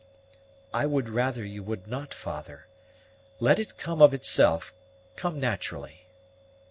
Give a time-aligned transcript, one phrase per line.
[0.73, 2.65] "I would rather you would not, father.
[3.39, 4.73] Let it come of itself,
[5.15, 6.07] come naturally."